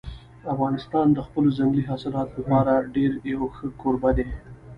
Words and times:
افغانستان 0.53 1.07
د 1.13 1.19
خپلو 1.27 1.49
ځنګلي 1.57 1.83
حاصلاتو 1.91 2.33
لپاره 2.39 2.71
یو 2.79 2.85
ډېر 3.25 3.41
ښه 3.55 3.67
کوربه 3.81 4.09
دی. 4.17 4.27